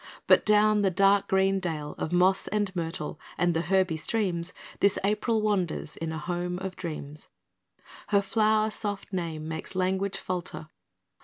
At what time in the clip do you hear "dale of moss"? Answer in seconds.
1.59-2.47